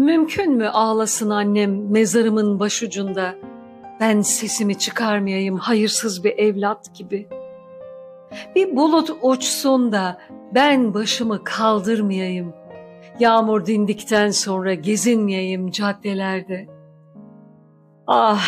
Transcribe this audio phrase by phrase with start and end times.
[0.00, 3.34] Mümkün mü ağlasın annem mezarımın başucunda,
[4.00, 7.28] ben sesimi çıkarmayayım hayırsız bir evlat gibi.
[8.54, 10.20] Bir bulut uçsun da
[10.54, 12.54] ben başımı kaldırmayayım,
[13.18, 16.66] yağmur dindikten sonra gezinmeyeyim caddelerde.
[18.06, 18.44] Ah,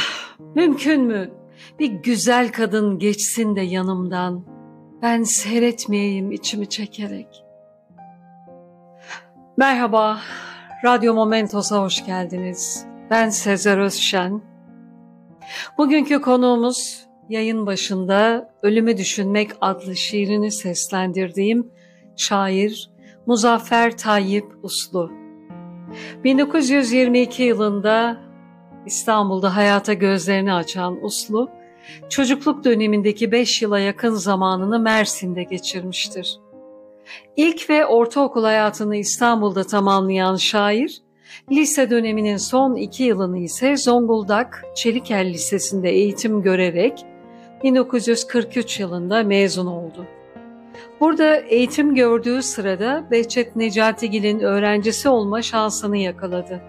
[0.54, 1.30] mümkün mü
[1.78, 4.44] bir güzel kadın geçsin de yanımdan,
[5.02, 7.44] ben seyretmeyeyim içimi çekerek.
[9.56, 10.18] Merhaba,
[10.84, 12.86] Radyo Momentos'a hoş geldiniz.
[13.10, 14.42] Ben Sezer Özşen.
[15.78, 21.70] Bugünkü konuğumuz yayın başında Ölümü Düşünmek adlı şiirini seslendirdiğim
[22.16, 22.90] şair
[23.26, 25.12] Muzaffer Tayyip Uslu.
[26.24, 28.16] 1922 yılında
[28.86, 31.50] İstanbul'da hayata gözlerini açan Uslu,
[32.08, 36.38] çocukluk dönemindeki 5 yıla yakın zamanını Mersin'de geçirmiştir.
[37.36, 41.02] İlk ve ortaokul hayatını İstanbul'da tamamlayan şair,
[41.50, 47.04] lise döneminin son iki yılını ise Zonguldak Çelikel Lisesi'nde eğitim görerek
[47.64, 50.06] 1943 yılında mezun oldu.
[51.00, 56.62] Burada eğitim gördüğü sırada Behçet Necatigil'in öğrencisi olma şansını yakaladı.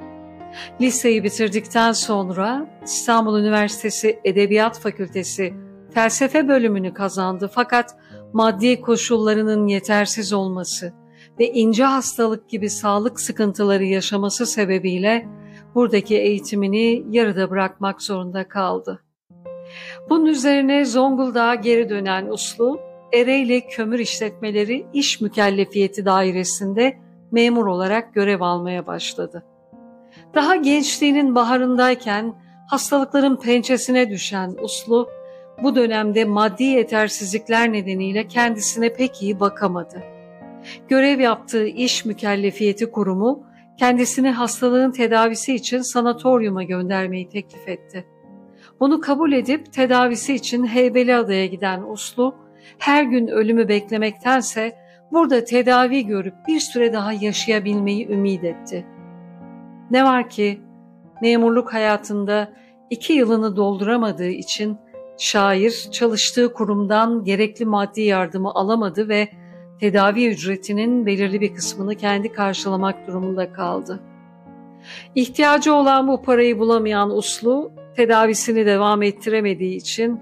[0.81, 5.53] Liseyi bitirdikten sonra İstanbul Üniversitesi Edebiyat Fakültesi
[5.93, 7.95] felsefe bölümünü kazandı fakat
[8.33, 10.93] maddi koşullarının yetersiz olması
[11.39, 15.27] ve ince hastalık gibi sağlık sıkıntıları yaşaması sebebiyle
[15.75, 19.03] buradaki eğitimini yarıda bırakmak zorunda kaldı.
[20.09, 22.79] Bunun üzerine Zonguldak'a geri dönen Uslu,
[23.13, 26.97] Ereğli Kömür İşletmeleri İş Mükellefiyeti Dairesi'nde
[27.31, 29.43] memur olarak görev almaya başladı.
[30.35, 32.33] Daha gençliğinin baharındayken
[32.67, 35.09] hastalıkların pençesine düşen Uslu,
[35.63, 40.03] bu dönemde maddi yetersizlikler nedeniyle kendisine pek iyi bakamadı.
[40.87, 43.43] Görev yaptığı iş mükellefiyeti kurumu
[43.77, 48.05] kendisini hastalığın tedavisi için sanatoryuma göndermeyi teklif etti.
[48.79, 52.35] Bunu kabul edip tedavisi için Heybeliada'ya giden Uslu,
[52.79, 54.75] her gün ölümü beklemektense
[55.11, 58.85] burada tedavi görüp bir süre daha yaşayabilmeyi ümit etti.
[59.91, 60.61] Ne var ki
[61.21, 62.53] memurluk hayatında
[62.89, 64.77] iki yılını dolduramadığı için
[65.17, 69.29] Şair çalıştığı kurumdan gerekli maddi yardımı alamadı ve
[69.79, 73.99] tedavi ücretinin belirli bir kısmını kendi karşılamak durumunda kaldı.
[75.15, 80.19] İhtiyacı olan bu parayı bulamayan Uslu tedavisini devam ettiremediği için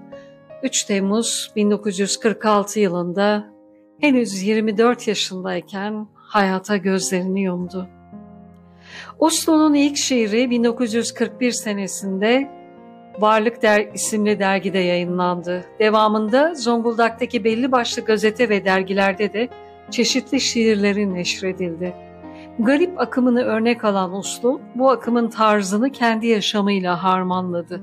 [0.62, 3.52] 3 Temmuz 1946 yılında
[4.00, 7.88] henüz 24 yaşındayken hayata gözlerini yumdu.
[9.18, 12.61] Uslu'nun ilk şiiri 1941 senesinde
[13.18, 15.64] Varlık Der isimli dergide yayınlandı.
[15.78, 19.48] Devamında Zonguldak'taki belli başlı gazete ve dergilerde de
[19.90, 21.94] çeşitli şiirlerin neşredildi.
[22.58, 27.80] Garip akımını örnek alan Uslu, bu akımın tarzını kendi yaşamıyla harmanladı.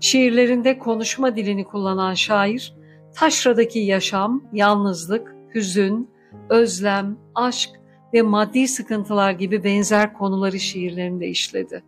[0.00, 2.74] Şiirlerinde konuşma dilini kullanan şair,
[3.14, 6.10] taşradaki yaşam, yalnızlık, hüzün,
[6.48, 7.70] özlem, aşk
[8.14, 11.82] ve maddi sıkıntılar gibi benzer konuları şiirlerinde işledi.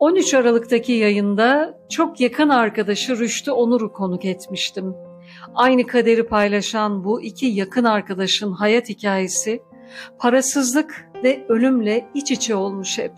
[0.00, 4.94] 13 Aralık'taki yayında çok yakın arkadaşı Rüştü Onur'u konuk etmiştim.
[5.54, 9.62] Aynı kaderi paylaşan bu iki yakın arkadaşın hayat hikayesi
[10.18, 13.12] parasızlık ve ölümle iç içe olmuş hep.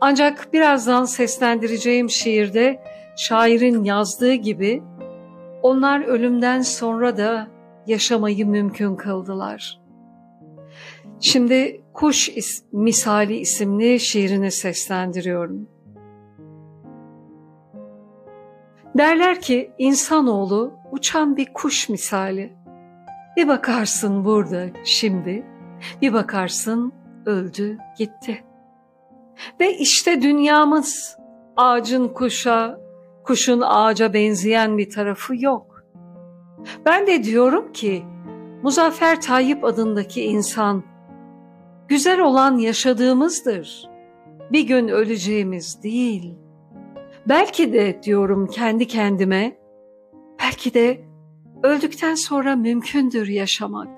[0.00, 2.82] Ancak birazdan seslendireceğim şiirde
[3.16, 4.82] şairin yazdığı gibi
[5.62, 7.48] onlar ölümden sonra da
[7.86, 9.80] yaşamayı mümkün kıldılar.
[11.20, 15.71] Şimdi Kuş is Misali isimli şiirini seslendiriyorum.
[18.98, 22.52] Derler ki insanoğlu uçan bir kuş misali.
[23.36, 25.46] Bir bakarsın burada şimdi,
[26.02, 26.92] bir bakarsın
[27.26, 28.44] öldü gitti.
[29.60, 31.16] Ve işte dünyamız
[31.56, 32.80] ağacın kuşa,
[33.24, 35.84] kuşun ağaca benzeyen bir tarafı yok.
[36.86, 38.02] Ben de diyorum ki
[38.62, 40.84] Muzaffer Tayyip adındaki insan
[41.88, 43.88] güzel olan yaşadığımızdır.
[44.52, 46.41] Bir gün öleceğimiz değil.''
[47.28, 49.56] Belki de diyorum kendi kendime,
[50.40, 51.00] belki de
[51.62, 53.88] öldükten sonra mümkündür yaşamak.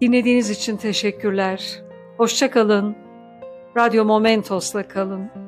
[0.00, 1.82] Dinlediğiniz için teşekkürler.
[2.16, 2.96] Hoşça kalın.
[3.76, 5.45] Radyo Momentos'la kalın.